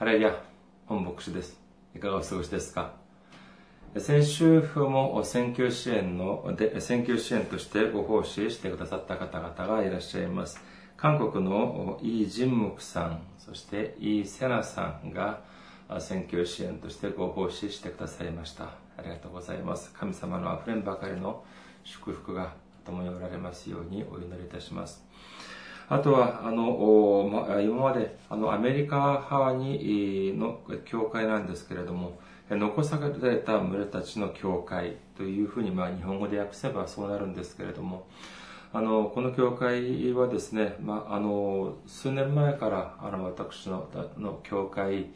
[0.00, 0.34] ハレリア、
[0.86, 1.60] 本牧師です。
[1.94, 2.94] いかがお過ごしですか？
[3.98, 10.58] 先週も選挙支援ので、選挙支援としてご奉仕してくださった方々がいらっしゃいます。
[10.96, 15.42] 韓国のイ・ジンムクさん、そしてイ・セナさんが
[15.98, 18.70] 選挙支援としてご奉仕してくださいました。
[18.96, 19.92] ありがとうございます。
[19.92, 21.44] 神様の溢れんばかりの
[21.84, 22.54] 祝福が
[22.86, 25.04] 共におられますようにお祈りいたします。
[25.90, 38.06] あとは、あの、ま、今まで、あの、アメリカ派に、の教会なんですけれども、残された村たちの教会というふうに、まあ、日本語で訳せばそうなるんですけれども、
[38.72, 45.06] あの、この教会はですね、まあ、あの、数年前から、あの、私の、の教会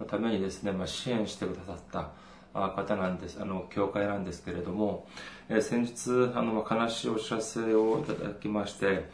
[0.00, 2.12] のためにですね、まあ、支援してくださった
[2.54, 5.06] 方なんです、あの、教会なんですけれども、
[5.50, 9.10] え先日、あの、悲しいお知らせをいただきまして、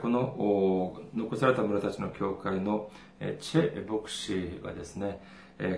[0.00, 2.90] この残された村たちの教会の
[3.40, 5.20] チェ牧師がですね、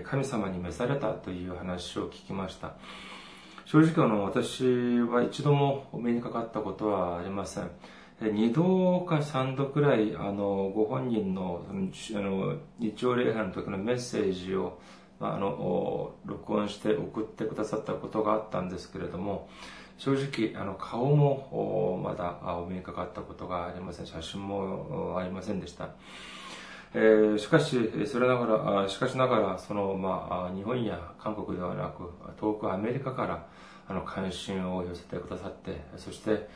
[0.03, 2.75] 神様に召されたという話を聞きました。
[3.65, 4.63] 正直あの私
[4.99, 7.71] は一度もお目にかかったことはありません。
[8.21, 11.89] 二度か三度くらいあのご本人のあの
[12.79, 14.79] 日曜礼拝の時のメッセージを
[15.19, 19.49] あの録音して送ってくださったことがあったんですけれども
[19.97, 25.89] 正直あの顔もまだお目にかかったことがありません写真もありませんでした、
[26.93, 33.45] えー、しかしそれながらしかしながらその、まあ、日本や韓国ではなく遠くアメリカから
[33.87, 36.47] あの関心を寄せてくださってそして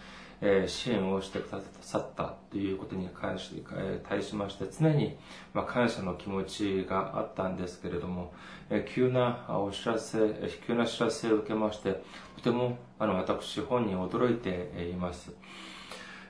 [0.41, 5.17] え支援をしてくださったということに関し、え対しまして常に、
[5.53, 8.33] ま感謝の気持ちがあったんですけれども、
[8.69, 10.19] え急なお知らせ、
[10.65, 12.01] 急な知らせを受けまして、
[12.37, 15.33] とてもあの私本人驚いています。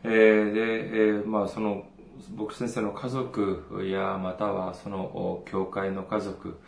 [0.03, 1.85] えー、で、えー、まあその
[2.31, 6.59] 僕先生の家族やまたはその教会の家族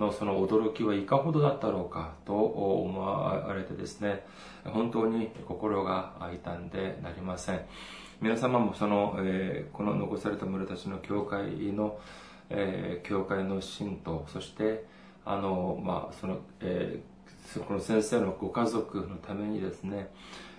[0.00, 4.24] のその驚きはいかほどだったろうかと思われてですね
[4.64, 7.60] 本当に心が痛んでなりません。
[8.20, 11.98] 皆様もその、えー、この残された村たちの教会の、
[12.50, 14.84] えー、教会の信徒そして
[15.24, 20.10] あのまあその、えー、この先生のご家族のためにですね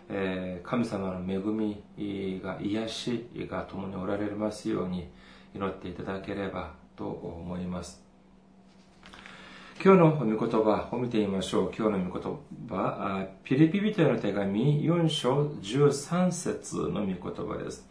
[0.09, 5.09] え神様の恵みが癒しが共におられますように
[5.55, 8.10] 祈っていただければと思います。
[9.83, 11.71] 今日の御言葉を見てみましょう。
[11.75, 12.31] 今日の御言
[12.69, 17.89] 葉、ピリピ人への手紙4章13節の御言葉です。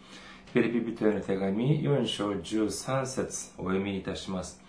[0.54, 4.62] ピリピ人への手紙4章13節お読みいたします。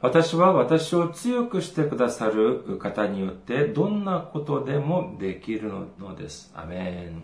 [0.00, 6.50] 私は私を強くしてくださる方によってどんなことでもできるのです。
[6.56, 7.22] アメン。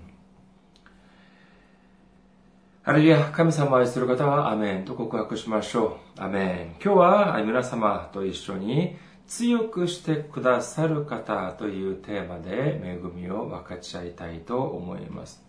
[2.84, 6.21] ハレルヤ、神様を愛する方はアメンと告白しましょう。
[6.22, 6.81] アメン。
[6.81, 8.97] 今日は皆様と一緒に
[9.27, 15.43] 強くしてくださる方というテーマで恵みを分かち合いたいと思います。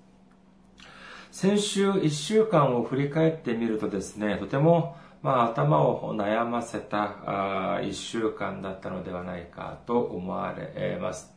[1.31, 7.15] 先週1週間を振り返ってみるとですね、とてもまあ、頭を悩ませた
[7.81, 11.33] 1週間だったのではないかと思われます。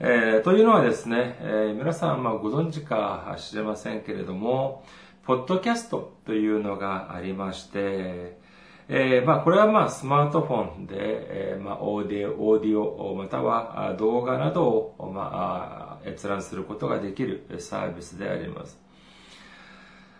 [0.00, 4.86] えー、というのはですね、えー、皆さんまあご存知か知れませんけれども、
[5.26, 8.38] ポッドキャストというのがありまして、
[8.88, 18.78] えー、まあ、これはまあ、スマートフォンで、えー、まあ、オーディオ、オーディオ、または動画などを、まあ、閲覧することができるサービスであります。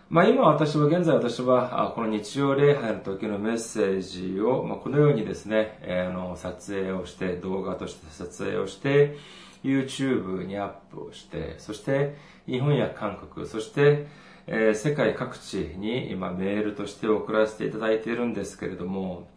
[0.08, 9.19] まあ、今私は、現在私は、この日曜礼拝の時のメッセージを、まあ、このようにですね、えー、あの、撮影をして、動画として撮影をして、
[9.62, 14.06] YouTube にアップをして、そして、日本や韓国、そして、
[14.47, 19.28] えー、世界各地に今メールとして送らせていただいているんですけれども、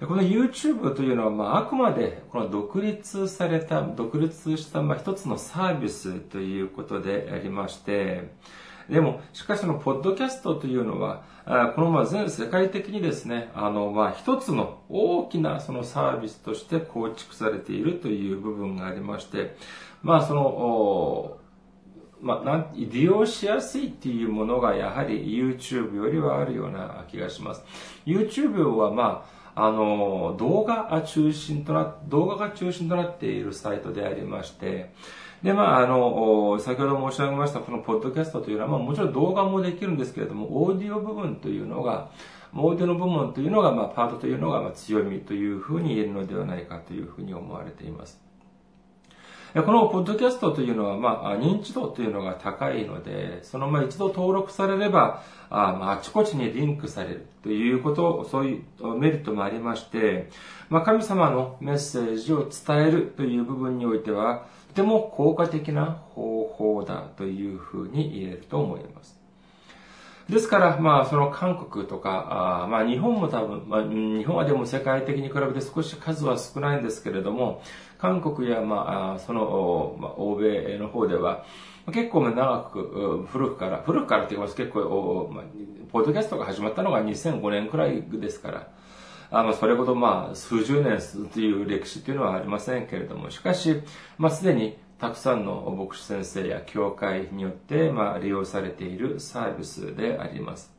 [0.00, 8.32] この YouTube というのは、まあ、あくまでこの独立された、独立した、まあ、一つのサービスということでありまして、
[8.88, 11.22] でも、しかしその、ポッドキャストというのは、
[11.74, 19.56] このまあ全世界的にですね、あの、まあ一つの大きなそのサービスとして構築されているという部分がありまして、
[20.02, 21.38] まあその、
[22.24, 27.62] まあ、な利用しやすいっていうものがやはり YouTube よりはあるような気がします。
[28.06, 34.90] YouTube はまあ、あの、動画中心とな、動画が中心となっているサイトでありまして、
[35.42, 42.08] で、まあ、あの、先ほど申し上げました、このポッドキャストというのは、まあ、もちろん動画もできるんですけれども、オーディオ部分というのが、
[42.56, 48.23] オーディオの部分というのが、まあ、パートというのが、まあ、強みというふうに言えるのではないかというふうに思われています。
[49.62, 60.28] このポッドキャストというのは、まあ、認知度というのが高いので、そのまあ一度登録されれば、あまあ、あちこちにリンクされるということ、そういうメリットもありまして、
[60.70, 69.24] まあ、神様のメッセージを伝えるという部分においては、とても効果的な方法だというふうに言えると思います。
[70.28, 77.62] ですから、まあ、その韓国とか、あまあ、日本も多分、まあ、日本はでも世界的に比べて少し数は少ないんですけれども、
[78.04, 81.46] 韓国や、まあ、その、まあ、欧米の方では、
[81.90, 84.54] 結構長く、古くから、古くからって言います。
[84.54, 85.44] 結構、まあ、
[85.90, 88.68] ポッドキャストが始まったのが2005年くらいですから、
[89.30, 90.98] あまあ、それほどまあ、数十年
[91.32, 93.80] という歴史というのはありませんけれども、しかし、
[94.18, 100.73] まあ、すでにたくさんの牧師先生や教会によって、まあ、利用されているサービスであります。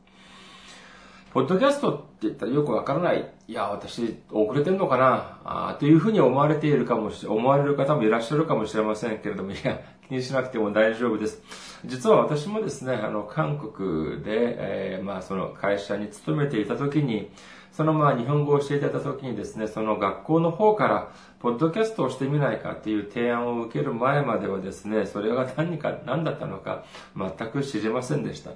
[1.36, 3.30] ポッドキャストって言ったらよくわからない。
[3.46, 9.78] いや、私、遅れてんのかなあというふうに思われているかもし、思われる方もいらっしゃるかもしれませんけれども、いや、
[10.08, 11.42] 気にしなくても大丈夫です。
[11.84, 17.30] 実は私もですね、あの、韓国で、えー、まあ、その会社に勤めていた時に、
[17.70, 28.52] そのまあ日本語を教えていた時にですね、その学校の方から、ポッドキャストをしてみないかっていう提案を受ける前まではですね、それが何か、何だったのか、全く知りませんでした。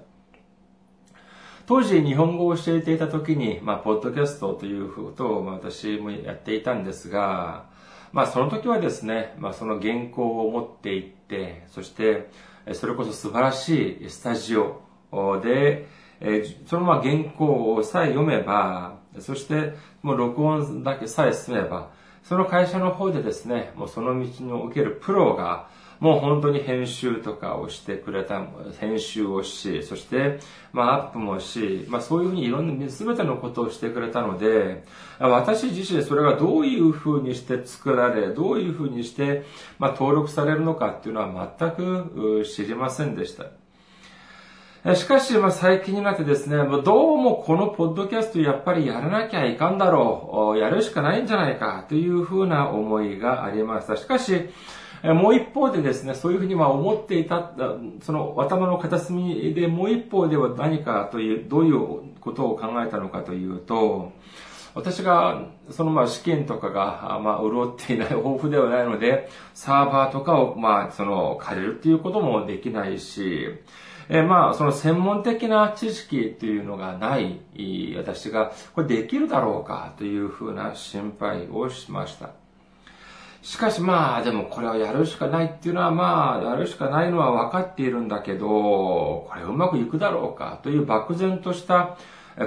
[1.70, 7.66] 当時日本語を教えていた時に、まあ、ポッドキャストということを、まあ、私もやっていたんですが、
[8.12, 12.28] まあ、その時はですね、まあ、その原稿を持っていって、そして、
[12.72, 14.82] それこそ素晴らしいスタジオ
[15.44, 15.86] で、
[16.66, 21.90] そのまま原稿をさえ読めば、そして、もう録音だけさえ進めば、
[22.24, 25.68] その会社の方でですね、もうその道におけるプロが、
[26.00, 28.42] もう本当に編集とかをしてくれた、
[28.80, 30.40] 編集をし、そして、
[30.72, 34.82] まあアップもし、まあそういうふうにいろんな全てのことをしてくれたので、
[35.18, 39.44] 私自身それがどういうふうにして作られ、どういうふうにして、
[39.78, 43.44] まあ登録されるのかっていうのは全く知りませんでした。
[44.94, 53.98] しかし、まあ、最近になってですね、どうもこのポッドキャストやっぱりやらなきゃいかんだろう、やるしかないんじゃないかというふうな思いがありました。
[53.98, 54.48] しかし、
[55.02, 57.52] もう一方でですね、そういうふうにま思っていた、
[58.02, 64.12] その頭の片隅でもう一方では何かという、どういうことを考えたのかというと、
[64.74, 73.48] 私が、そのまあ試験とかが、まあ潤っていない、豊富ではないので、サーバーとかをまあその借りるっていうこともできないし、
[74.12, 77.40] えまあ、その専門的な知識というのがない
[77.96, 82.39] 私が、これできるだろうかというふうな心配をしました。
[83.42, 91.96] しかしまあ、でもこれはやるしかないっていうのはまあ、やるしかないのは分かっているんだけど、これうまくいくだろうかという漠然とした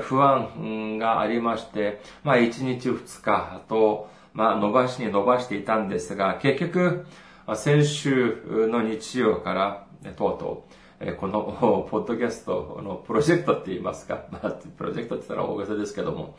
[0.03, 7.05] 不安がありまして、まあ1日2日と、まあ伸ばしに伸ばしていたんですが、結局、
[7.55, 10.67] 先週の日曜からとうと
[11.01, 16.35] う、この ポッドキャストのプロジェクトって言いますか、 まあ、プロジェクトって言ったら大げさですけども、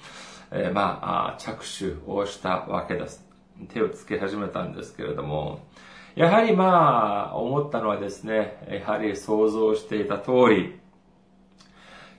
[0.51, 3.24] えー、まあ、着手をしたわけです。
[3.73, 5.61] 手をつけ始めたんですけれども、
[6.15, 10.79] やはりまあ、思ったのはですね、やはり想像していた通り、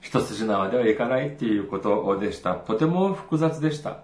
[0.00, 2.54] 一筋縄ではいかないっていうことでした。
[2.54, 4.00] とても複雑でした。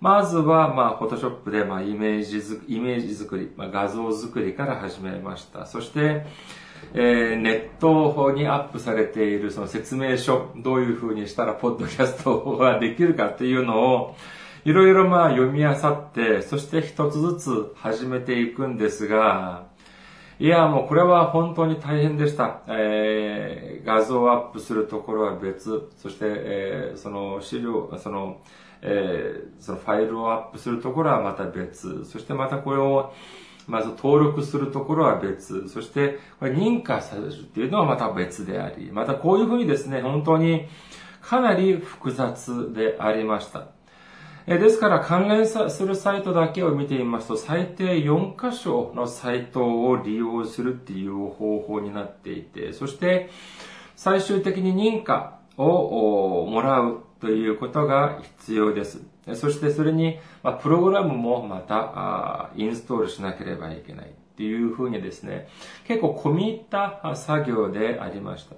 [0.00, 5.66] まずは、まあ、フォトショップで、まあ、イメージづ、イメージ作り、まあ、画像作りから始めました。
[5.66, 6.26] そして、
[6.94, 14.16] えー、ネットにアップされているその説明書、どういう風にしたらポッドキャストができるかっていうのを、
[14.66, 19.68] いろいろまあ読み漁って、そして一つずつ始めていくんですが、
[20.40, 22.62] いや、もうこれは本当に大変でした。
[22.66, 28.40] えー、画像をアップするところは別、そして、えー、その資料、その、
[28.82, 33.12] えー、そのファイルをアップするところはまた別、そしてまたこれを、
[33.68, 40.66] まず登録するところは別、そしてこれ認可されるっていうのはまた別であり、またこういうふうにですね、本当に
[41.22, 43.75] かなり複雑でありました。
[44.48, 53.28] えですから関連するサイトだけを見てみますと、最低4箇所のサイトを利用するっていう方法になっていて、そして
[53.96, 59.02] 最終的に認可をもらうということが必要です。
[59.34, 65.48] そしてそれに、まプログラムもまたインストールしなければいけないっていうふうにですね、
[65.88, 68.54] 結構込み入った作業でありました。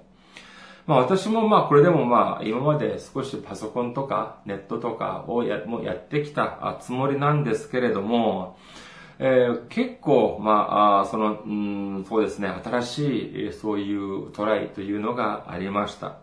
[0.89, 8.57] まあ私もまあこれでもまあ今まで少しパソコンとかネットとかをやもやってきたつもりなんですけれども、
[9.19, 16.17] えー、結構、まあ、その、うん、そうですね、新しい、そういうトライというのがありました。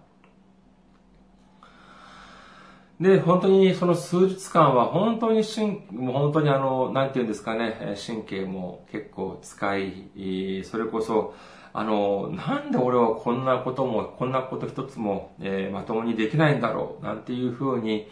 [3.00, 11.34] で、本当にその数日間は本当に神、もう本当にあの、なんていうんですかね、神経も結構使い、それこそ、
[11.78, 18.08] あの、なんで俺はこんなことも、こんなこと一つも、えー、まともにできないんだろう、なんていうふうに、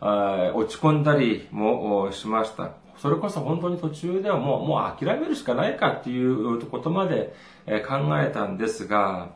[0.00, 2.70] 落ち込んだりもしました。
[2.96, 7.34] それこそ本当に途中ではもう、もう諦めるしかないかっていうことまで
[7.86, 9.32] 考えたんですが、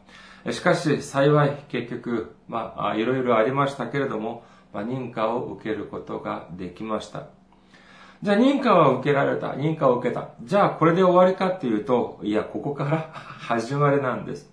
[0.50, 7.37] しかし幸い結局、まあ、いろいろありましたけれども、まあ、認可を受けることができました。
[8.20, 9.52] じゃあ認可は受けられた。
[9.52, 10.30] 認可を受けた。
[10.42, 14.52] じゃあこれで終わりかっていうと、いや、ここから 始まりなんです。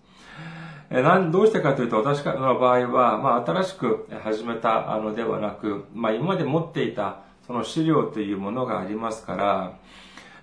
[0.92, 9.72] えなん、どうしてかというと、私の場合は、まあ、新しく始めたのではなく、まあ、今まで持っていた、その資料というものがありますから、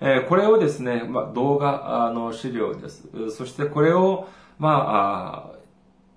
[0.00, 3.08] えこれをですね、まあ、動画の資料です。
[3.30, 4.26] そしてこれを、
[4.58, 5.62] まあ、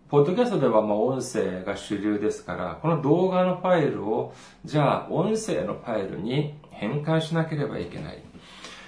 [0.07, 4.33] ポッドキャストではまあ音声が主流ですから、この動画のファイルを、
[4.63, 8.23] じゃあ音声のファイルに変換しなければいけない。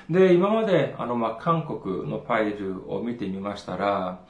[0.10, 4.22] で、今まであのま韓国のファイルを見てみましたら、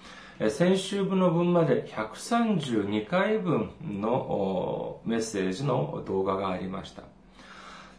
[0.49, 7.03] 先週分の分まで132回分のメッセージの動画がありました。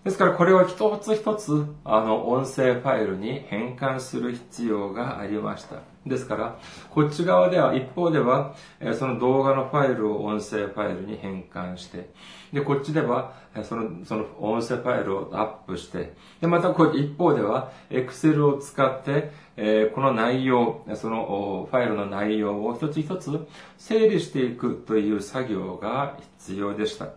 [0.04, 5.78] ですからこれを一つ一つあの音声ファイルに変換する必要がありました。
[6.08, 6.58] ですから、
[6.90, 8.54] こっち側では、一方では、
[8.94, 12.10] その動画のファイルを音声ファイルに変換して、
[12.52, 23.46] で、こっちでは、その、その音声ファイルをアップして、で、またこ一方では、Excel を使って、えこの内容、そのファイルの内容を一つ一つ
[23.76, 27.08] 整理していくという作業が必要でした。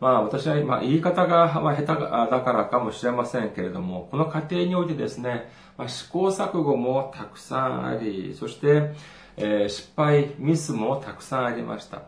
[0.00, 1.96] まあ私は今言い方が下手だ
[2.42, 8.92] からかもしれませんけれども、この過程においてですね、まあ、試行錯誤もたくさんあり、そして、
[9.36, 12.02] えー、失敗、ミスもたくさんありました。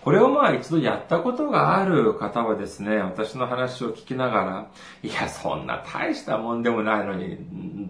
[0.00, 4.70] これをまあ一度やったことがある方はですね、私の話を聞きながら、
[5.02, 7.36] いや、そんな大したもんでもないのに、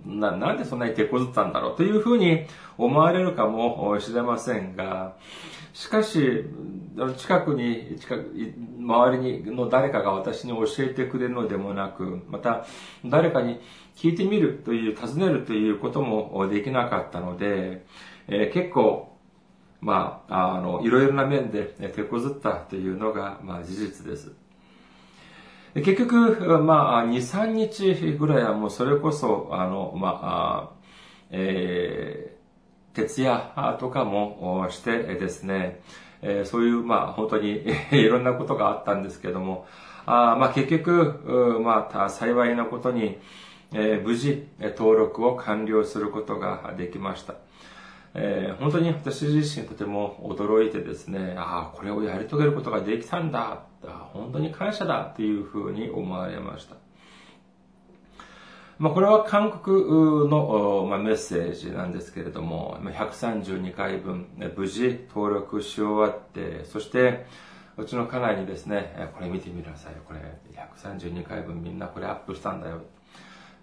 [0.07, 2.47] ななんでそんなに手こずったんだろうというふうに
[2.79, 5.17] 思われるかもしれませんが、
[5.79, 6.45] しかし、
[7.19, 8.35] 近くに、近く、
[8.81, 12.67] 周りにの誰かが私に教えてくれるのでもなく、また
[13.05, 13.61] 誰かに
[13.95, 17.87] 聞いてみるという、尋ねるということもできなかったので、
[18.27, 19.17] えー、結構、
[19.81, 21.63] まあ、あの、いろいろな面で
[21.95, 24.33] 手こずったというのが、まあ、事実です。
[25.77, 30.79] 結局、まあ、2、3日ぐらいはもうそれこそ、あの、まあ、
[31.31, 32.38] えー、
[32.95, 35.81] 徹夜とかもしてですね、
[36.23, 39.67] え、そういう、まあ、本当に いろんなことがあったんですけども、
[40.07, 43.19] あまあ、結局、まあ、幸いなことに、
[43.73, 47.35] えー、無事、登録を完了することができました。
[48.15, 53.63] えー、本当に私自身とても驚いてですね、ああ、これをやり遂げることができたんだ、
[54.13, 56.88] 本当に感謝だというふうに思われました。
[58.79, 59.85] まあ、これは韓国
[60.29, 67.27] の、まあ、メッセージなんですけれども、132回分、無事登録し終わって、そして、
[67.77, 69.95] うちの家内にですね、これ見てみなさい。
[70.07, 70.21] これ、
[70.55, 72.83] 132回分みんなこれアップしたんだよ。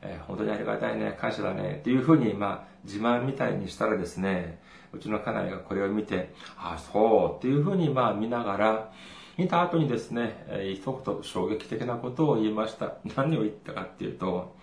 [0.02, 4.60] えー、本当にありがたいね、感謝だね、っていうふうに、まあ、自慢みたいにしたらですね、
[4.92, 8.92] うちの家内がこれを見て、あ、そう、っていうふうに、まあ、見ながら、
[9.38, 12.96] 見た後にですね、えー、一言衝撃的なことを言いました。
[13.16, 14.55] 何を言ったかっていうと、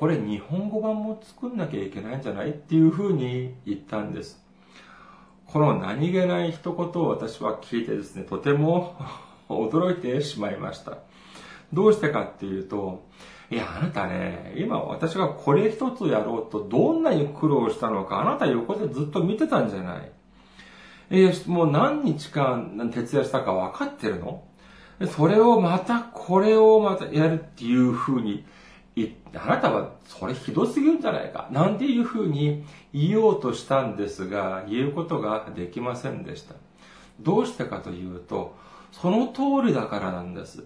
[0.00, 4.42] これ日本語版も作んなきゃいけないんじゃないっていうふうに言ったんです。
[5.44, 8.96] この何気ない一言を私は聞いてですね、とても
[9.50, 10.96] 驚いてしまいました。
[11.74, 13.02] どうしてかっていうと、
[13.50, 20.10] いや、あなたね、今私がこれ一つやろうとどんなに苦労したのか、あなた横でずっと見てたんじゃない
[21.10, 24.44] え、もう何日間徹夜したか分かってるの？
[25.08, 28.46] それをまた、これをまたやるっていう風に、
[29.34, 36.54] あなたはそれひどすぎるんじゃないかなんていう風に言おうとしたんですが、言うことができませんでした。
[37.20, 38.56] どうしてかというと、
[38.92, 40.64] その通りだからなんです。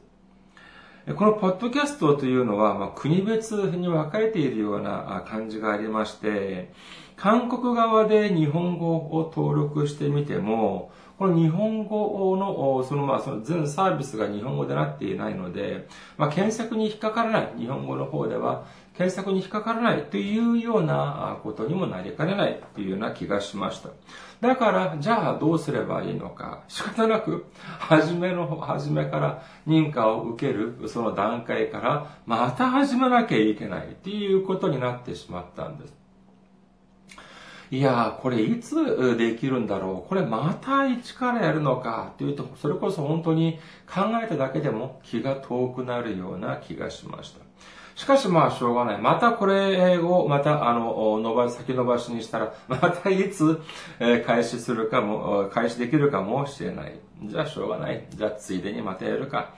[1.17, 6.73] このポッドキャストというのは、まあ、国別に分かれているような感じがありまして、
[7.17, 18.67] 韓国側で日本語を登録してみても、この日本語の、そのまあ、その全サービスが日本語でなっていないので、まあ、検索に引っかからない、日本語の方では、
[18.97, 23.91] 検索に引っかからないというようなことにもなりかねないというような気がしました。
[24.41, 26.63] だから、じゃあどうすればいいのか。
[26.69, 27.47] 仕方なく、
[27.79, 36.04] 初めの、初めから認可を受ける、その段階から、また始めなきゃいけないっていうことになってしまったんです。
[37.71, 40.09] いやー、これいつできるんだろう？
[40.09, 43.59] これまた一からやるのかっていうと、それこそ本当に
[43.93, 47.41] 考えただけでも気が遠くなるような気がしました。
[47.97, 48.99] しかしまあしょうがない。
[49.01, 53.61] またこれを、またあの、伸ば、先延ばしにしたら、またいつ、
[54.01, 56.99] え開始するかも、開始できるかもしれない。
[57.23, 58.05] じゃあしょうがない。
[58.11, 59.55] じゃあついでにまたやるか。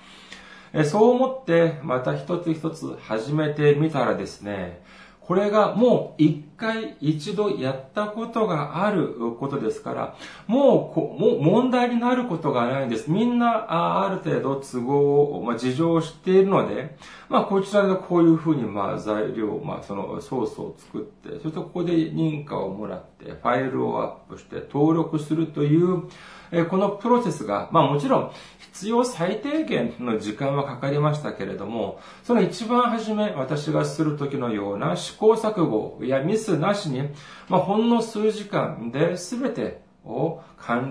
[0.74, 4.82] えそう思って、また一つ一つ始めてみたらですね、
[5.26, 10.16] これがもう一回一度やったことがあることですから、
[10.46, 13.10] もうこもう問題になることがないんです。
[13.10, 16.96] みんなある程度都合を、まあ、事情を知っているので、
[17.28, 26.04] まあこちらでこういうふうにまあ材料、まあそのソースを作って、そしてここで認可をもらって、ファイルをアップして登録するという、
[26.52, 28.32] えこのプロセスが、まあもちろん
[28.76, 37.08] 必要最低限の時間はかかりましたけれども、その一番初め私がする時のような試行錯誤やミスなしに、
[37.48, 40.42] まあほんの数時間で全てを、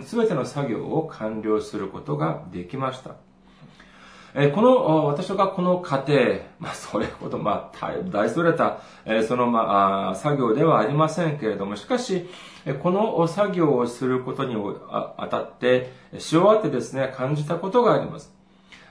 [0.04, 3.18] 全ての作業を完了することができました。
[4.38, 6.14] えこの、私がこの過程、
[6.60, 12.28] まあ、それほど、まあ、大それた、えその、まあ、作業ではありませんけれども、しかし、
[12.84, 14.56] この作業をすることに
[14.90, 18.36] あたって、し終わってですね、感じたことがあります。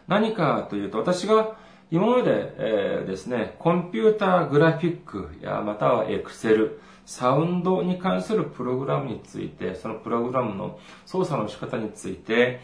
[0.08, 1.56] 何かというと、私が
[1.90, 12.60] 今まで、え、ですね、コンピューターグラフィックやまたはエクセル、サウンドに関するプログラムについて、そのプログラムの操作の仕方について、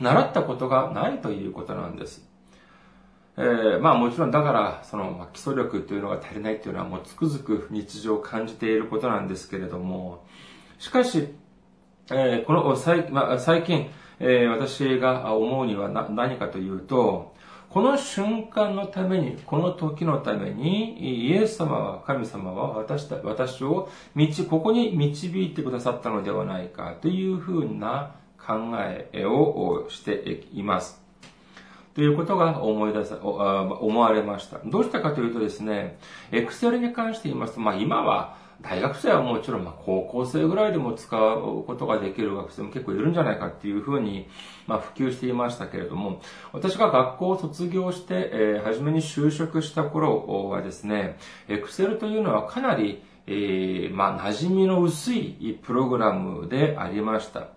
[0.00, 2.28] 習ったことがないということなんです。
[3.36, 10.24] えー、まあもちろんだから、その、基礎力というのが足りないっていうのはもうつくづく日常を感じていることなんですけれども、
[10.78, 11.28] しかし、
[12.10, 13.88] えー、この最,、まあ、最近、
[14.18, 17.34] えー、私が思うには何かというと、
[17.70, 28.16] この瞬間のために、この時のために、イエス様は、神様は私た私を道、ここに導いてくださったのではないかというふうな
[28.46, 31.00] 考えをしています。
[31.94, 34.58] ということが思い出さ、思われました。
[34.64, 35.98] どうしたかというとですね、
[36.30, 44.28] エクセルに関して言いますと、まあ今は大学生はもちろん、まあ、高校生ぐらいでも使うことができる学生も結構いるんじゃないかっていうふうに、
[44.66, 46.20] まあ、普及していましたけれども、
[46.52, 51.16] 私が学校を卒業して、えー、初めに就職した頃はですね、
[51.48, 57.48] エクセルというのはかなり、えー、まあ、馴染みの薄いプログラムでありました。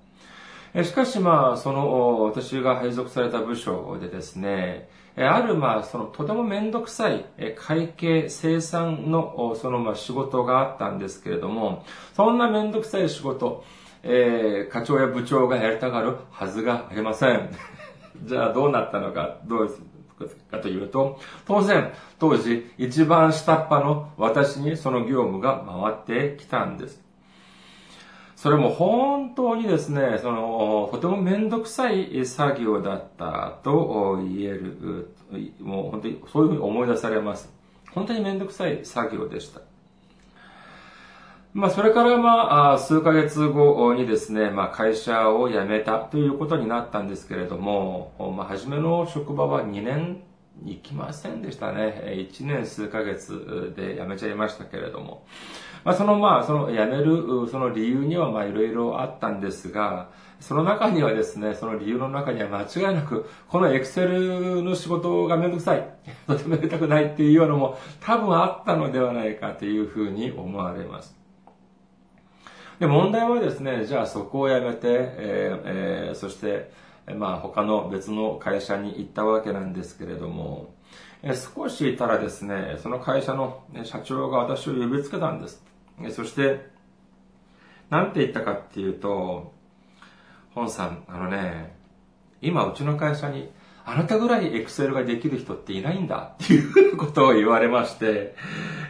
[0.81, 13.63] しかしまあ、その、私が配属された部署でですね、ある、まあ、その、とてもめんどくさい、会計、生産の、その、まあ、仕事があったんですけれども、そんなめんどくさい仕事、
[14.01, 17.51] えー、課長や部長がやりたがるはずがありません。
[18.25, 19.69] じゃあ、どうなったのか、どう
[20.49, 25.63] かというと、当然、当時、一番下っ端の私にその業務が
[26.05, 27.03] 回ってきたんです。
[28.43, 35.15] それも本当にですね、その、とてもめんどくさい作業だったと言える、
[35.61, 37.49] もう本当にそういうふうに思い出されます。
[37.91, 39.61] 本当にめんどくさい作業でした。
[41.53, 50.21] まあ、それからまあ、数ヶ月後にですね、まあ、会社を辞めたということになったんですけれども、まあ、初めの職場は2年
[50.61, 52.03] 行きませんでしたね。
[52.31, 55.25] 1年数ヶ月で辞めちゃいましたけれども。
[55.83, 65.87] まあ、そのまあ、その辞める、その理由にはまあいろいろあったんですが、その中にはですね、その理由の中には間違いなく、このエクセルの仕事がめんどくさい、
[66.27, 71.17] とてもやりたくないっていうようなのも多分あったのではないかというふうに思われます。
[72.79, 76.71] で、問題はですね、じゃあそこを辞めて、えーえー、そして、
[77.07, 80.73] まあ他の別の会社に行ったわけなんですけれども、
[81.21, 85.63] え少しいたらですね、その会社の社長が私を呼びつけたんです。
[86.11, 86.65] そして、
[87.89, 89.53] なんて言ったかっていうと、
[90.53, 91.75] 本さん、あのね、
[92.41, 93.49] 今うちの会社に
[93.85, 98.35] あなたぐらいエクセルができる人っていないんだっていうことを言われまして、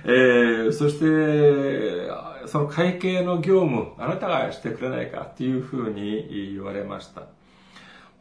[0.05, 7.23] えー、そして、その会計の業務、あなたがしてくれないかっていうふうに言われました。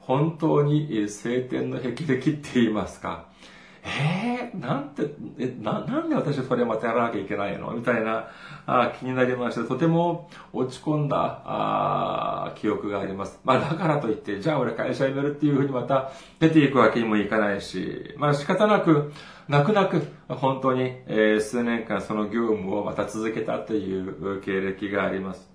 [0.02, 3.30] 本当に晴天の霹靂って言いますか。
[3.84, 7.72] えー、なんて、え、な、なんで私それまたやらなきゃいけないの？
[7.72, 8.28] みたいな
[8.64, 13.40] あ気になりまして、とても落ち込んだあ記憶があります。
[13.42, 19.12] まあだからといって、じゃあ俺会社辞めるっていうふうにまた出ていくわけにもいかないし、まあ仕方なく、
[19.48, 25.50] 泣く泣く、本当に、えー、数年間その業務をまた続けたという経歴があります。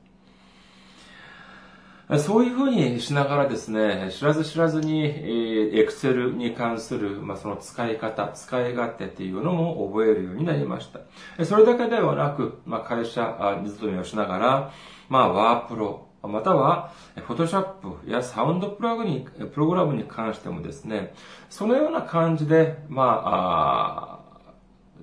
[2.16, 10.90] そういうふうにしながらですね、知らず知らずに、エクセルに関する、まあ、その使い方、使い勝手っていうのも覚えるようになりまし
[11.38, 11.46] た。
[11.46, 14.72] それだけではなく、まあ、会社に勤めをしながら、
[15.10, 17.64] まあ、ワープロ、または、フォトショッ
[18.04, 21.14] プやサウンドプログにプログラムに関してもですね、
[21.50, 24.18] そのような感じで、まあ、あ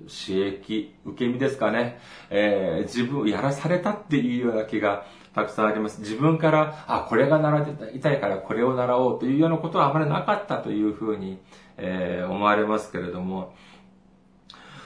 [0.07, 5.99] 刺激、受け身ですかね、えー、自分を、やらされたっていうような気がたくさんあります。
[5.99, 11.39] 自分から、あ、これが習っていたいからこれを習おうというようなことはあまりなかったというふうに、
[11.75, 13.53] えー、思われますけれども、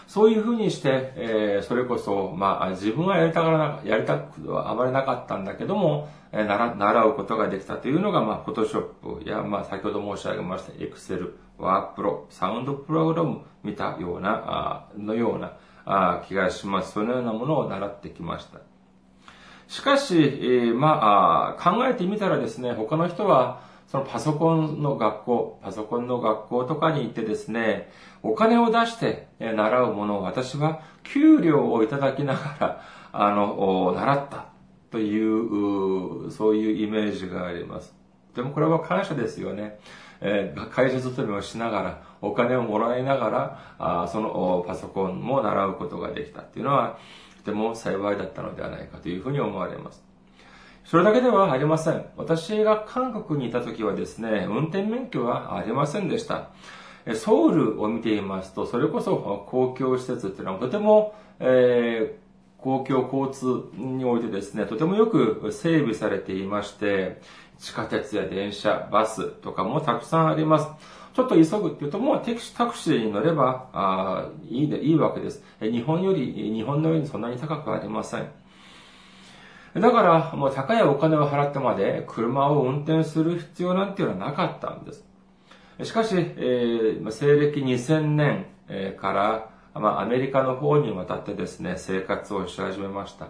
[0.08, 8.82] そういうふうにして、えー、それこそ、まあ、自分はやりたがらな、やりたくはあまりなかったんだけども、えー、習習うことができたというのが、まあ、フォトショッ
[9.22, 15.54] プや、まあ、先ほど申し上げました、エクセル、ワープロ、サウンドプログラム見たような、あのような
[15.86, 16.94] あ気がします。
[16.94, 18.69] そのようなものを習ってきました。
[19.70, 27.92] しかし、えー、まあ、考えてみたらですね、他の人は、そのパソコンの学校、パソコンの学校とかに行ってですね、
[28.24, 34.48] お金を出して習うものを私は給料をいただきながら、あの、習った
[34.92, 37.96] という、そういうイメージがあります。
[38.36, 39.80] でもこれは感謝ですよね。
[40.22, 46.98] えー、会社勤めをしながら、お金をもらいながら、あそのパソコンも習うことができたっていうのは、
[47.40, 50.04] とても幸いだったのではないかというふうに思われます。
[50.86, 52.06] それだけではありません。
[52.18, 56.50] 私が韓国にいた時はですね、運転免許はありませんでした。
[57.16, 67.22] ソウルを見ていますと、それこそ公共施設っていうのはとても、えー、公共交通においてですね、とてもよく整備されていまして、
[67.60, 70.68] 地下鉄や電車、バスとかもたくさんあります。
[71.14, 75.44] ちょっと急ぐっていうと、もうテクシタクシーに乗れば、あいいで、いいわけです。
[75.60, 78.30] 日本より、日本のようにそんなに高くありません。
[79.76, 85.06] だから、もう高いお金を払ってまで車を運転する必要なんていうのはなかったんです。
[85.84, 88.46] しかし、えー、西暦2000年
[89.00, 93.28] から、まあ、アメリカの方に渡ってですね、生活をし始めました。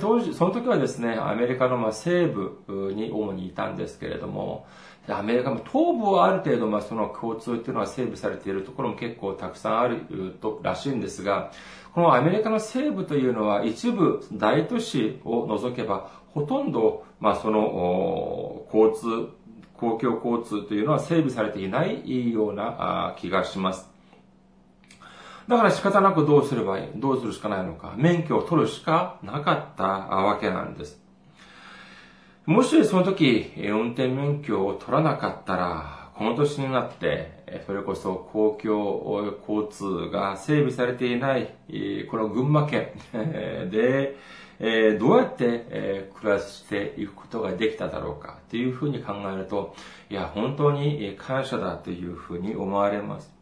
[0.00, 4.66] 当時、その時はですね、アメリカのまあ西部に主にいたんですけれども、
[5.08, 10.00] アメリカも東部はある程度、まあ、その交通っていうのは整備されているところも結構たくさんある
[10.40, 11.50] とらしいんですが、
[11.92, 19.28] このアメリカの西部というのは一部大都市を除けば、ほとんど、まあ、その交通、
[19.74, 23.90] 公共交通というのは整備されていないような気がします。
[25.48, 31.02] だから仕方なくどうすればいい、どうするしかないのか、免許を取るしかなかったわけなんです。
[32.44, 41.54] もしその時、運転免許を取らなかったら、この年になって、それこそ公共交通が整備されていない、
[42.10, 42.88] この群馬県
[43.70, 44.16] で、
[44.98, 49.76] どうやって暮らしていくことができただろうかというふうに考えると、
[50.10, 53.32] いや、本当に感謝だというふうに思われます。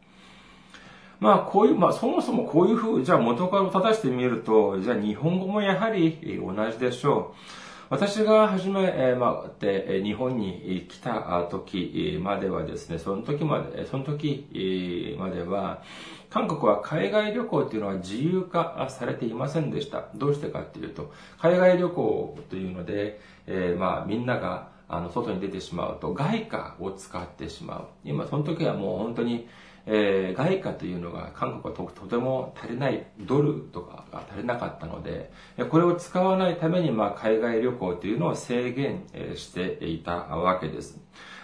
[1.21, 7.60] まあ、こういう、まあ、そもそもこういうふう、じゃあ元から正してみると、じゃあ日本語もやはり同じでしょう。
[7.91, 15.83] 私が初め、えー、まあ、で、日本に来た時まではですね、その時まで、その時までは、
[16.31, 20.05] 韓国は海外旅行っていうのは自由化されていませんでした。
[20.15, 27.85] どうしてかっていうと、海外旅行というので、えー、まあ、みんなが、あの、外に出てしまうと、外貨を使ってしまう。
[28.05, 29.49] 今、その時はもう本当に、
[29.93, 35.33] えー、外貨というのが韓国はとても足りない、ドルとかが足りなかったので、
[35.69, 40.97] これを使わないために、まあ、海外旅行というのを制限していたわけです。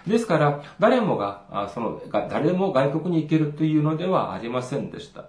[0.07, 5.25] ですから、誰もが、その、誰も外国に行けるというのではありませんでした。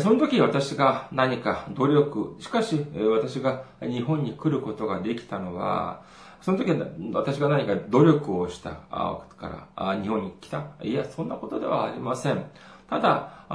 [0.00, 6.02] その時私が何か努力、しかし私が日本に来ることができたのは、
[6.40, 12.44] その時は私が何か努力をしたから日本に来たいや、そんなことではありません。
[12.88, 13.46] ただ、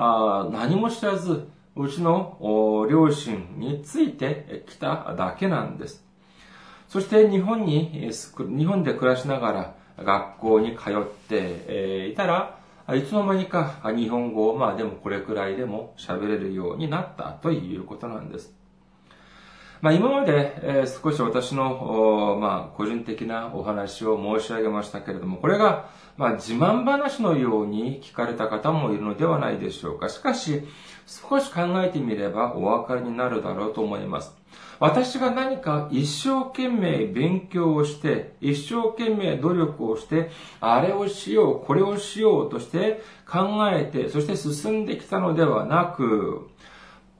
[0.51, 6.05] 何も知らず、うちの両親について来ただけなんです。
[6.87, 12.59] そして日本に、日本で暮らしながら学校に通っていたら、
[12.95, 18.53] いつの間にか日本語をまあでもこれくらいでも喋れるようになったということなんです。
[19.85, 30.09] まあ、今まで、えー、少し私の、まあ、個人的なお話を申し上げましたけれども、これが、まあ、自慢話のように聞かれた方もいるのではないでしょうか。
[30.09, 30.63] しかし、
[31.05, 34.35] 少し考えてみればお分かりになるだろうと思います。
[34.79, 46.49] 私が何か一生懸命勉強をして、一生懸命努力をして、あれをしよう、これをしようとして考えて、そして進んできたのではなく、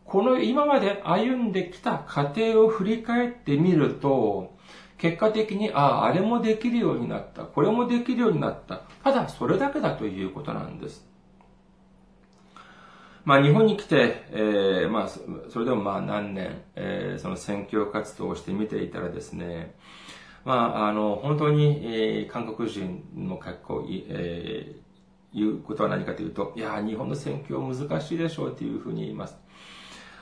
[0.06, 4.56] この今まで歩んできた過程を振り返ってみると、
[4.98, 7.44] 結果的に、ああ、あれもできるようになった。
[7.44, 8.84] これもできるようになった。
[9.04, 11.06] ただ、それだけだということなんです。
[13.26, 15.10] まあ、日本に来て、えー、まあ、
[15.50, 19.74] それでもまあ何年、えー、その選挙活動をしてみていたらですね、
[20.46, 29.36] まあ、あの、本当に、えー、韓国人の格好、えー、言うことは何かというと、いや、日本の選挙難しいでしょうというふうに言います。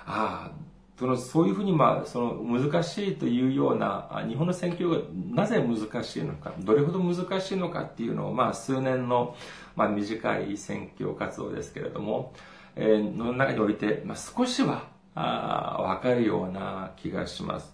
[0.05, 0.51] ああ、
[0.97, 4.97] その、そういうふうに、まあ、その、難しいというような、日本の選挙が
[5.31, 9.35] なぜ難しいのか、どれほど難しいのかっていうのを、まあ、数年の、
[9.75, 12.33] まあ、短い選挙活動ですけれども、
[12.75, 17.73] えー、の中において、まあ、少しは、あわかるような気がします。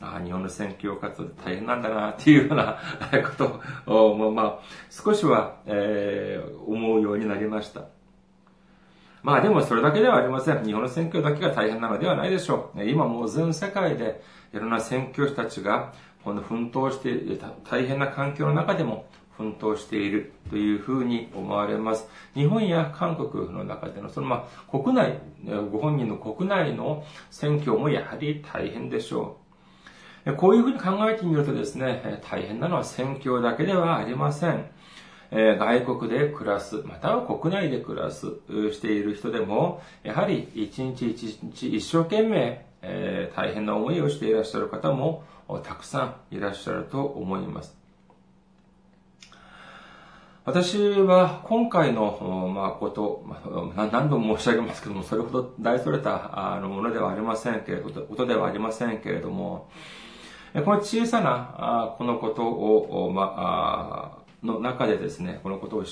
[0.00, 2.76] あ日本の選挙活動大変なんだなっていうような
[3.38, 4.58] ことを、まあ、
[4.90, 7.82] 少しは、えー、思うようになりました。
[9.22, 10.64] まあでもそれだけではありません。
[10.64, 12.84] 日本の選挙だけが大変なのではないでしょう。
[12.84, 14.20] 今もう全世界で
[14.52, 15.92] いろんな選挙師たちが
[16.24, 19.06] この奮闘して大変な環境の中でも
[19.36, 22.08] 奮闘しているというふうに思われます。
[22.34, 25.18] 日本や韓国の中での、そのまあ国内、
[25.70, 29.38] ご本人の国内の選挙もやはり大変でしょ
[30.26, 30.34] う。
[30.34, 34.66] こういうふうに考えてみるとですね、大変なのは選挙だけではありません。
[35.32, 38.26] え外国で暮らす、または国内で暮らす、
[38.72, 45.24] している人でも、やはり一日一日一生懸命え、大変な思いをしていらっしゃる方も
[45.62, 47.80] たくさんいらっしゃると思います。
[50.44, 59.70] 私は今回の、まあ、こと、ま、何度も申し上げますけども、それほど大それたあのものではありませんけれど、ことではありませんけれども、
[60.52, 65.84] この小さなこのことを、まあ、の中でですね、このことを、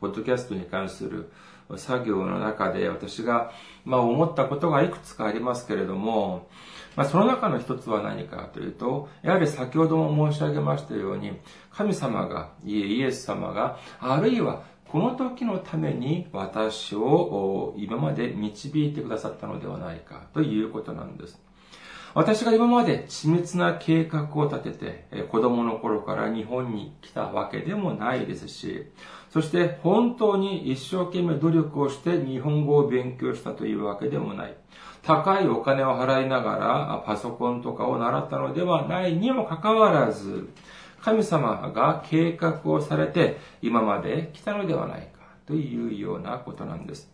[0.00, 1.30] ポッドキャストに関する
[1.76, 3.52] 作業の中で私が、
[3.84, 6.48] まあ、思ったことがいくつかありますけれども、
[6.96, 11.32] まあ、その中の一つは何かというと、やはり先ほども申し上げましたように、
[11.70, 14.62] 神様が、イエス様が、あるいは
[14.94, 21.43] この時のために私を今まで導いてくださったのではないかということなんです。
[22.14, 28.86] 私が今まで緻密な計画を立てて、子供の頃から日本に来たわけでもないですし、
[29.30, 34.54] そして本当に一生懸命努力をして日本語を勉強したというわけでもない。
[35.02, 40.48] 高いお金を払いながらパソコンとかを習ったのではないにもかかわらず、
[41.02, 47.13] 神様が計画をされて今まで来たのではないかというようなことなんです。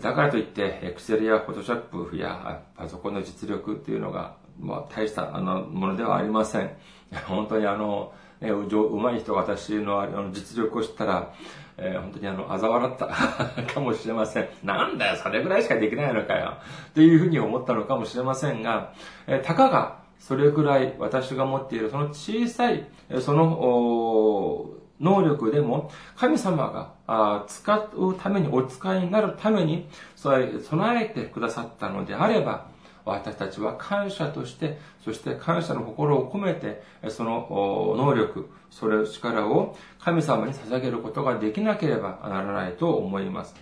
[0.00, 6.70] だからといって、エクセルやフォトショップやパソコンの実力っていうのが、まあ、大したあのものではありません。
[7.26, 11.32] 本当にあの、ね、うまい人が私のあの実力を知ったら、
[11.78, 13.06] えー、本当にあの、嘲笑った
[13.74, 14.48] かもしれません。
[14.62, 16.54] なんだよ、それぐらいしかできないのかよ。
[16.94, 18.92] というふうに思ったのかもしれませんが、
[19.26, 22.86] えー、たかがそれぐらい私が持っているその小さい、
[23.20, 32.66] その、能力でも、神様が使うために、お使いになるために、備えてくださったのであれば、
[33.04, 43.54] 私たちは感謝として、そして感謝の心を込めて、その能力、それ力を神様に捧げることができなければならないと思います。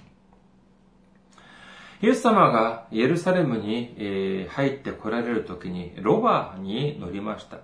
[2.03, 7.59] イエス様がエルサレムに入って来られる時にロバに乗りました。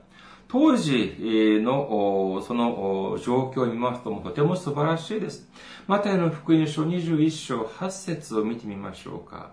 [0.50, 1.14] 当時
[1.62, 5.48] のその状況を見ますともとても素晴らしいです。
[5.86, 9.52] マタイの福音書21章8節を見てみましょうか。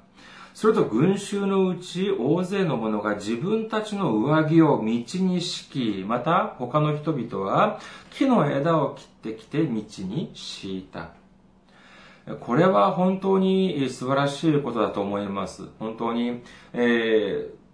[0.55, 5.05] それと群衆のうち大勢の者が自分たちの上着を道に
[5.39, 7.79] 敷き、また他の人々は
[8.09, 11.11] 木の枝を切ってきて道に敷いた。
[12.39, 15.61] これは本当に素晴らしいことだと思います。
[15.77, 16.41] 本当に、
[16.73, 17.66] えー、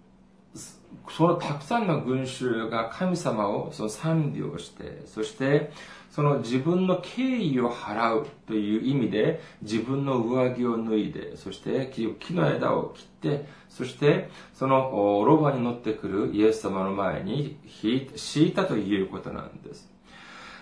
[1.10, 5.72] そのたくさんの群衆が神様をその賛美をして、そして
[6.10, 19.94] その自分の敬意を払うという意味で自分の上着を脱いで、そして木の枝を切って、そしてそのロバに乗ってくるイエス様の前に敷いたということなんです。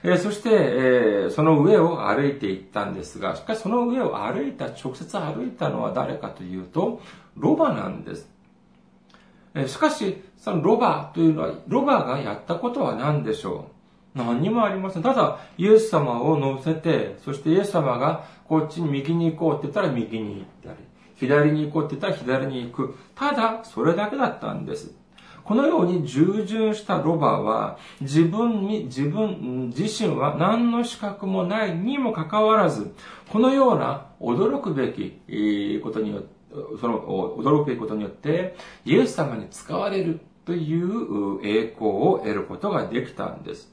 [0.04, 7.00] えそして、えその上を歩いていったんですが、しかしその上を歩いた、直接歩いたのは誰かというと、
[7.36, 8.31] ロバなんです。
[9.66, 13.66] しかし、そのロバというのは、ロバがやったことは何でしょ
[14.14, 14.18] う？
[14.18, 15.02] 何にもありません。
[15.02, 20.76] ただ、イエス様を乗せて、そしてイエス様がこっちに右に行こうって言ったら右に行ったり、
[21.16, 22.96] 左に行こうって言ったら左に行く。
[23.14, 24.94] ただ、それだけだったんです。
[25.44, 32.94] このように従順したロバは自分に、自分自身は何の資格もないにもかかわらず、
[33.30, 36.41] このような驚くべきことによって、
[36.80, 37.00] その
[37.38, 40.20] 驚くべきことによって、イエス様に使われる。
[40.44, 43.72] という栄光を得ることができたんです。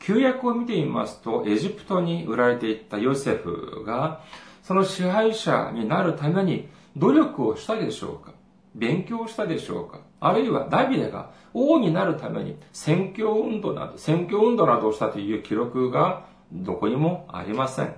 [0.00, 4.20] 旧約を見てみますと、エジプトに売られていったヨセフが、
[4.64, 8.32] その支配者になるために努力をしたでしょうか？
[8.74, 10.00] 勉強したでしょうか？
[10.18, 17.94] あるいはダビデが王になるために選挙運動など、選挙運動などをしたという記録がどこにもありません。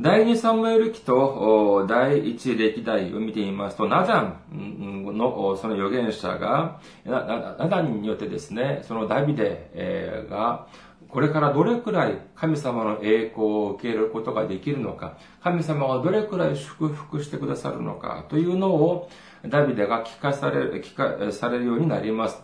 [0.00, 10.66] 第二サムエル記と第一歴代を見てみますと、ナダンのその預言者が、ナダンによってですね、そのダビデが、
[11.08, 19.10] これからどれくらい神様の栄光を受けることができるのか、神様がどれくらい祝福してくださるのかというのを
[19.46, 22.42] ダビデが聞かされる、聞かされるようになります。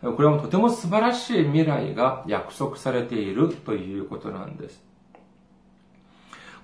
[0.00, 4.85] これもとても素晴らしい未来が約束されているということなんです。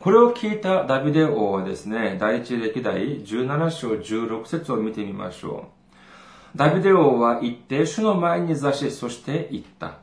[0.03, 5.69] これを聞いたダビデ王はですね、第一歴代17章16節を見てみましょ
[6.55, 6.59] う。
[6.59, 9.99] ダビデ王は言って、主の前に座し、そして言った。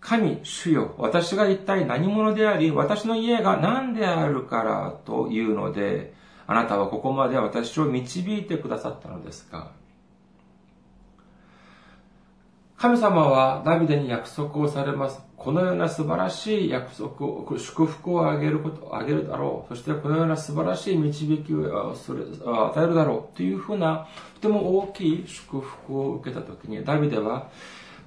[0.00, 6.12] 神、主よ、私が一体何者であり、私の家が何であるからというので、
[6.48, 9.70] あなたはここまで私を導いてくださったのですか？
[12.78, 15.22] 神様はダビデに約束をされます。
[15.38, 19.74] このような素晴らしい約束を、祝福をあげること、あげるだろう。
[19.74, 23.36] そしてこのような素晴らしい導きをそれ与えるだろう。
[23.36, 27.48] というふうな、とても大きい祝福を受けたときに、ダビデは、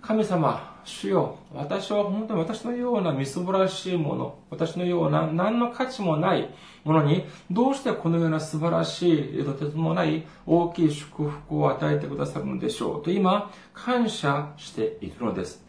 [0.03, 6.49] 神様、主よ、私は本当に私のようなみすぼらしいもの、私のような何の価値もない
[6.83, 13.03] ものに、どうしてこのような素晴らしい、とてつもない大きい祝福を与えてくださるのでしょう。
[13.03, 15.63] と今、感謝しているのです。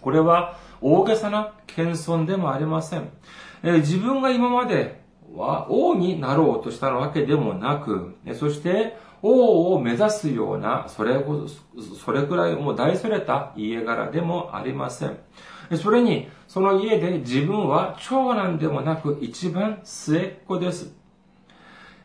[0.00, 3.10] これは大げさな謙遜でもありません。
[3.62, 5.02] え自分が今まで
[5.34, 11.46] は王になろうとしたわけでもなく、そして王を目指すような、それこ
[12.04, 15.18] それくらいもう大それた家柄でもありません。
[15.76, 21.00] それに、その家で自分は長男でもなく一番末っ子です。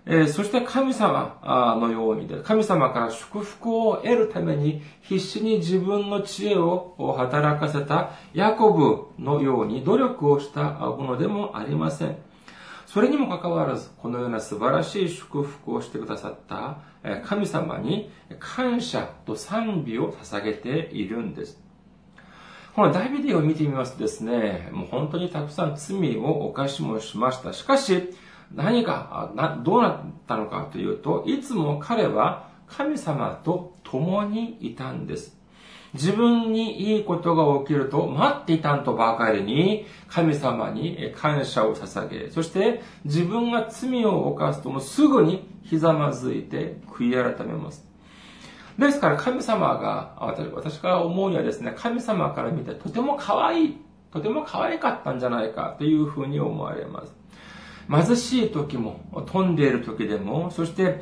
[0.07, 1.41] えそして神様
[1.81, 12.17] のようにで、神様から祝福を得るために必死に自分の知恵を働かせたヤコブのように努力をしたものでもありません。
[12.85, 16.79] それにもかかわらず、このような素晴らしい祝福をしてくださった
[17.25, 21.61] 神様に感謝と賛美を捧げているんです。
[22.75, 27.53] このダビデを見てみますとですね、もう本当にたくさん罪を犯しもしました。
[27.53, 28.13] しかし、
[28.53, 29.31] 何か、
[29.63, 35.37] どうなったのかというと、いつも彼は神様と共にいたんです。
[35.95, 47.85] 自分にいいことが起きると待っていたんとばかりに神様に感謝を捧げ、そして自分が罪を犯すともすぐにひざまずいて悔い改めます。
[48.77, 50.15] ですから神様が、
[50.53, 53.77] 私から思うにはですね、神様から見てとても可愛い、
[54.11, 57.15] とても可愛かったんじゃないかというふうに思われます。
[57.89, 61.01] 貧しい時も、飛んでいる時でも、そして、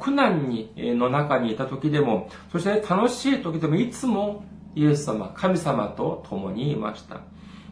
[0.00, 7.20] 苦難に、の中にいた時でも、そして楽しい時でも、いつもイエス様、神様と共にいました。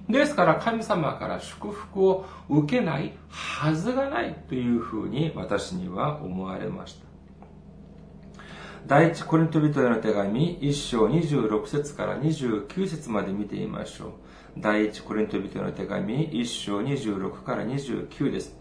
[0.09, 7.07] ですから神様から祝福を受けないはずがないというふうに私には思われました。
[8.87, 14.13] 第一コリント人への手紙1章26節から29節まで見てみましょう。
[14.61, 18.57] 第一コリント人への手紙1章26から29です。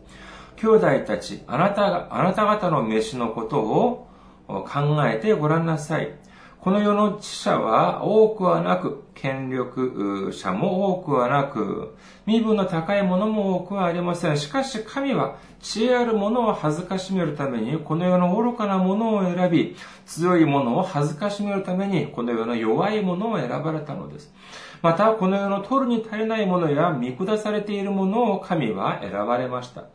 [0.55, 4.07] 兄弟たち、あなたが、あなた方の飯のことを
[4.47, 4.63] 考
[5.07, 6.15] えてごらんなさい。
[6.59, 14.37] この世の知者は多くはなく、権力者も多くはなく、身分の高いものも多くはありません。
[14.37, 24.33] しかし神は知恵あるものを恥ずかしめるために、この世の愚かなものを選び、強いものを恥ずかしめるために、この世の弱いものを選ばれたのです。
[24.81, 29.85] また、この世の取るに足りないものや見下されているものを神は選ばれました。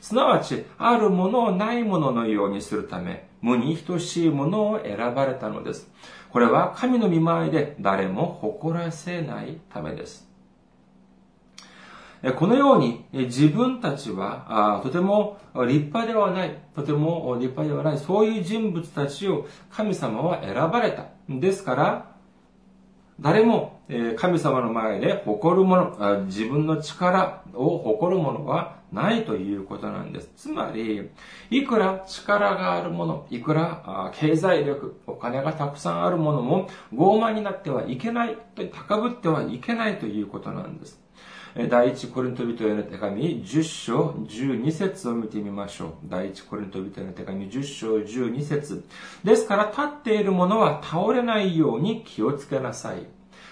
[0.00, 5.90] すなわち、あるものをないもののようにするため、無に等しいものを選ばれたのです。
[6.30, 10.26] これは神の見舞いで誰も誇らせないためです。
[12.36, 21.04] このように自分たちはとても立派ではない、とても立派ではない、そういう人物たちを神様は選ばれた。
[21.28, 22.15] ですから、
[23.18, 23.80] 誰も
[24.16, 30.30] 神様の前で誇るもの、自分の力を誇るものはないということなんです。
[30.36, 31.10] つまり、
[31.50, 38.36] いくら力があるもの、いくら経済力、お金がたくさんあるものも傲慢になってはいけない、
[38.72, 41.05] 高ぶってはいけないということなんです。
[41.56, 45.90] 第一コリント人への手紙10章12節を見てみましょう。
[46.04, 48.84] 第一コリント人への手紙10章12節
[49.24, 53.06] ですから立っている者は倒れないように気をつけなさい。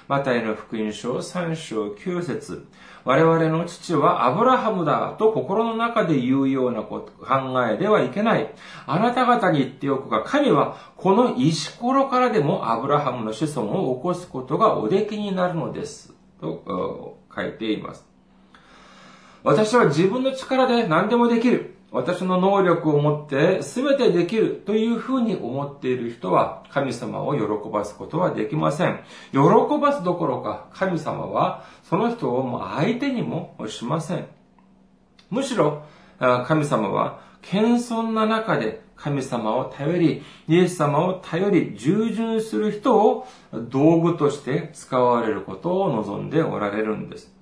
[0.07, 2.67] マタイの福音書3章9節
[3.05, 8.53] 我々の父はアブラハムだと心の中で言うようなこと考えではいけない。
[8.87, 16.13] あなた方に言っておくが、神はこの石ころからでもアブラハムの子孫を起こすことがおできになるのです。
[16.39, 18.07] と書いています。
[19.43, 21.75] 私は自分の力で何でもできる。
[21.91, 28.99] 私の能力を持って全てできるというふうに思っている人は神様を喜ばすことはできません。
[29.31, 29.39] 喜
[29.81, 34.27] ばすどころか神様はその人をも相手にもしません。
[35.31, 35.85] むしろ
[36.19, 47.33] 神様は謙遜な中で神様を頼り、イエス様を頼り、従順する人を道具として使われることを望んでおられるんです。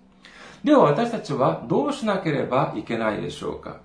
[0.64, 3.80] では私たちはどうしなければいけないでしょうか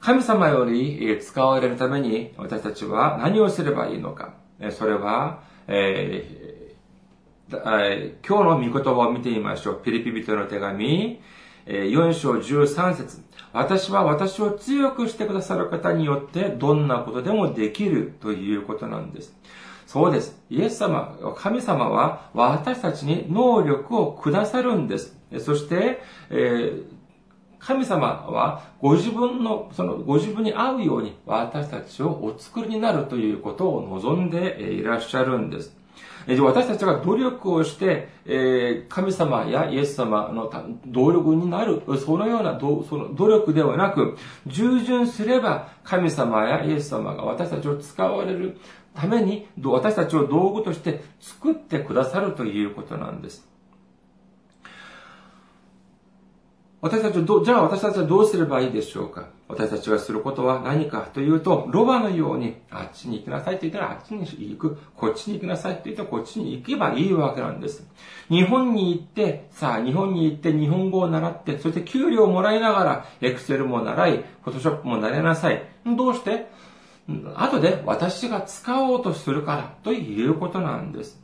[0.00, 4.34] 神様より使われるために私たちは何をすればいいのか。
[4.70, 9.82] それは、えー、今日の御言葉を見てみましょう。
[9.82, 11.20] ピリピ人の手紙、
[11.66, 13.20] 4章13節
[13.56, 19.34] 私は私を強くしてくださる方によってどんなことでもできるということなんです。
[19.86, 20.38] そうです。
[20.50, 25.16] イエス様、神様は私たちに能力をくださるんです。
[25.40, 26.84] そして、えー、
[27.58, 35.74] 神様はご自分の、そのご自分に合うように私たちをお作りになるということを望んでいらっしゃるんです。
[36.26, 38.08] 私たちが努力をして、
[38.88, 40.50] 神様やイエス様の
[40.86, 44.16] 動力になる、そのようなその努力ではなく、
[44.46, 48.58] 従順すれば神様やイエス様が私たちを使われる
[48.94, 53.48] ために、私たちを道具として作ってくださるということなんです。
[56.86, 59.28] 私たちはど、じゃあ私たちはどうすればいいでしょうか？
[59.48, 64.78] 私たちがすることは何かというと、ロバのように、あっちに行きなさいと言ったらあっちに行く。
[64.96, 67.86] こっちに行きなさいと言ったらこっちに行けばいいわけなんです。
[68.28, 75.62] 日本に行って、さあ、日本に行って日本語を習って、そして給料をもらいながら、エクセルも習い、フォトショップも習いなさい。
[75.96, 76.46] どうして？
[77.36, 81.20] 後で私が使おうとするからということなんです。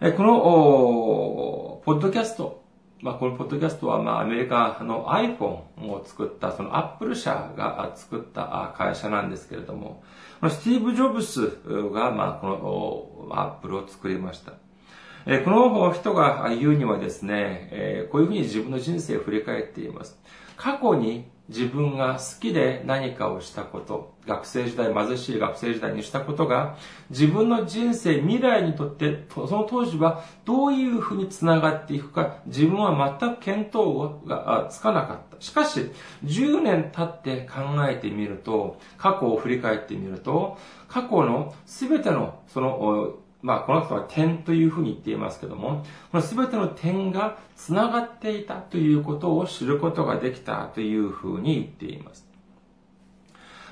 [0.00, 2.63] この、ポッドキャスト、
[3.04, 5.42] まあ、このポッドキャストは、まあ、アメリカの iPhone
[5.90, 10.02] を作った、その Apple 社が作った会社なんですけれども、
[10.40, 11.50] スティーブ・ジョブス
[11.92, 14.52] が、まあ、この Apple を作りました。
[14.52, 20.18] この人が言うにはですね、こういうふうに自分の人生を振り返っています。
[20.56, 26.78] 過去に自分が好きで何かをしたこと、学生時代、貧しい学生時代にしたことが、
[27.10, 35.40] 自分の人生、未来にとって、その当時はどういうふうに繋がっていくか、自分は全く見当がつかなかった。
[35.40, 35.90] しかし、
[36.24, 40.56] 10年経って考えてみると、過去を振り返ってみると、
[40.88, 52.26] 過去の全てのそのまあ、この人は点というふうに言っていますけども、この全ての点が繋がっていたということを知ることができたというふうに言っています。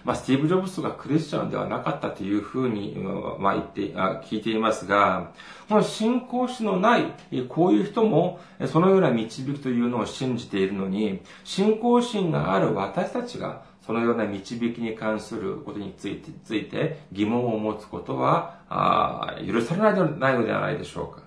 [0.05, 2.99] まあ、スティーブ・ジョブスがクリスチャンではなかったというふうに、
[3.39, 5.33] まあ、言ってあ、聞いていますが、
[5.71, 7.05] この信仰心のない、
[7.49, 21.23] こういう人も、そのような導きというのを信じているのに、信仰心がある私たちが、そのような導きに関することについてついて疑問を持つことは許されないのではないでしょうか。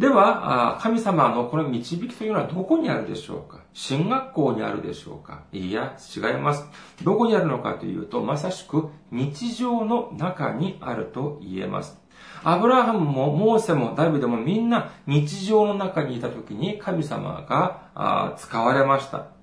[0.00, 6.64] では、神様のこの導きというのはどこにあるでしょうか進学校にあるでしょうかいや、違います。
[7.04, 11.98] どこにあるのかというと、まさしく日常の中にあると言えます。
[12.42, 19.39] アブラハムもモーセもダビデもみんな日常の中にいた時に神様が使われました。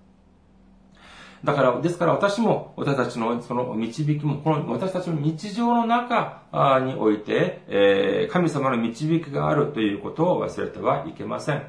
[1.48, 6.44] だから、ですから私も、私たちのその導きも、この私たちの日常の中
[6.86, 11.64] において、えー、神様の導きがあるということを忘れてはいけません。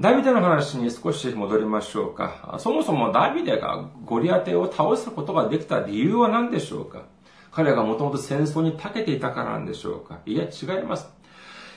[0.00, 2.56] ダビデの話に少し戻りましょうか。
[2.58, 7.04] そもそもダビデがゴリアテを倒すことができた理由は何でしょうか
[7.52, 11.08] 彼がもともと戦争に長けていたからなんでしょうかいや、違います。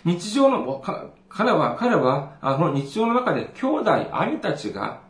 [0.06, 0.84] 日常の、
[1.28, 5.02] 彼は、彼は、この日常の中で兄弟、兄たちが、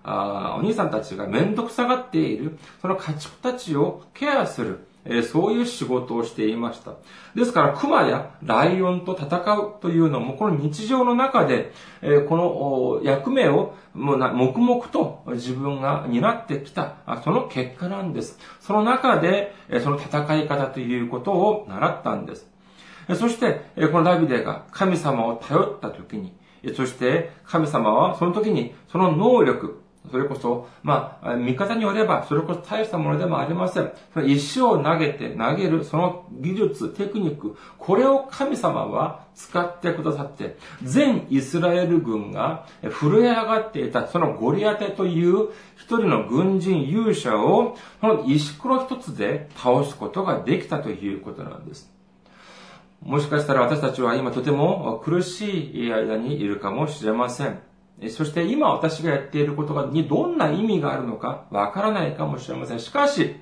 [0.57, 4.87] お兄さんたちが面倒くさがっている、その家畜たちをケアする、
[5.23, 6.93] そういう仕事をしていました。
[7.35, 11.73] ですから、熊やライオンと戦うというのも、この日常の中で、
[12.29, 18.39] この役目を黙々と自分が担ってきた、その結果なんです。
[18.61, 22.54] その中で、その戦い方ということを習ったんです。
[23.13, 26.33] そして、このダビデが神様を頼った時に、
[26.75, 29.81] そして神様はその時にその能力、
[30.11, 33.91] それこそ、まあ、見方によれば、それこそ大したものでもありません。
[34.13, 51.94] その石を投げて、投げる、その技術、テクニック、これを神様は使ってくださって、全イスラエル軍が震え上がっていた、そのゴリアテという一人の軍人勇者を、その石ころ一つで倒すことができたということなんです。
[53.01, 57.59] もしかしたら私たちは今とても苦しい間にいるかもしれません。
[58.09, 62.79] そして今私がやっていることにどんな意味があるのかわからないかもしれません。
[62.79, 63.35] しかし、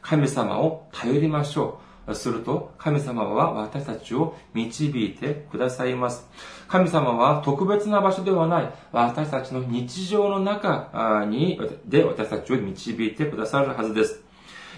[0.00, 1.86] 神様を頼りましょう。
[2.14, 6.28] すると、神様は私たちを導いてくださいます。
[6.68, 14.25] 神様は特別な場所ではない、私たちの日常の中に、で私たちを導いてくださるはずです。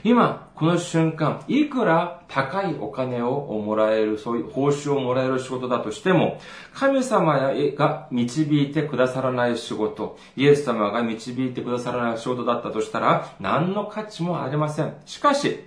[0.05, 6.40] 今、この瞬間、いくら高いお金をもらえる、そういう報酬をもらえる仕事だとしても、
[6.74, 7.38] 神様
[7.76, 14.94] が導いてくださらない仕事、イエス様が導いてくださらない仕事だったとしたら、何の価値もありません。
[15.07, 15.64] しかし、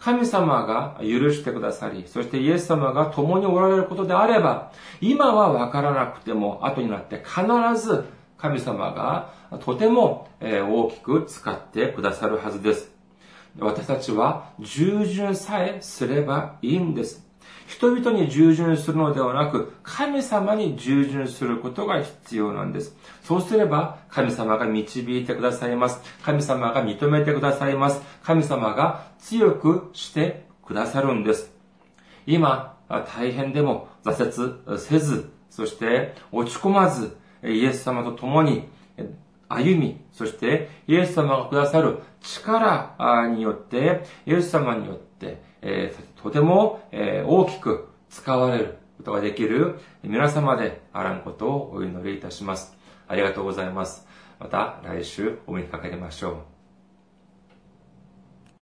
[0.00, 7.42] 神様が許してくださり、そしてイエス様が共におられることであれば、今はわからなくても、後になって必
[7.80, 8.04] ず
[8.36, 9.30] 神様が
[9.60, 12.91] とても大きく使ってくださるはずです。
[13.58, 17.26] 私たちは従順さえすればいいんです。
[17.66, 22.96] 人々に従順するのではなく、神様に従順することが必要なんです。
[23.22, 26.00] そうすれば、神様が導いてくださいます。
[26.22, 28.02] 神様が認めてくださいます。
[28.22, 31.50] 神様が強くしてくださるんです。
[32.26, 32.76] 今、
[33.16, 38.68] 大変でも挫折せず、そして落ち込まず、イエス様と共に
[39.48, 52.76] 歩み、そしてイエス様がくださる力によって、イエス様によって、えー、とても、えー、大きく使われることができる皆様であらんことをお祈りいたします。
[53.08, 54.06] ありがとうございます。
[54.38, 56.51] また来週お目にかかりましょう。